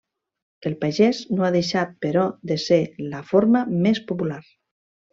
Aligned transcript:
El 0.69 0.75
pagès 0.83 1.19
no 1.35 1.45
ha 1.47 1.51
deixat 1.57 1.93
però 2.07 2.25
de 2.53 2.59
ser 2.65 2.83
la 3.13 3.23
forma 3.31 3.65
més 3.87 4.05
popular. 4.13 4.43